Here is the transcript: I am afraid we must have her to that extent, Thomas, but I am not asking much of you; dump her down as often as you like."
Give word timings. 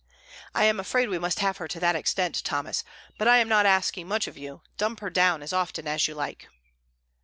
I 0.55 0.63
am 0.63 0.79
afraid 0.79 1.09
we 1.09 1.19
must 1.19 1.37
have 1.41 1.57
her 1.57 1.67
to 1.67 1.79
that 1.79 1.95
extent, 1.95 2.43
Thomas, 2.43 2.83
but 3.19 3.27
I 3.27 3.37
am 3.37 3.47
not 3.47 3.67
asking 3.67 4.07
much 4.07 4.25
of 4.27 4.35
you; 4.35 4.63
dump 4.75 4.99
her 5.01 5.11
down 5.11 5.43
as 5.43 5.53
often 5.53 5.87
as 5.87 6.07
you 6.07 6.15
like." 6.15 6.47